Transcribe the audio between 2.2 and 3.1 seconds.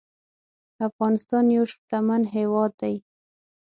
هيواد دي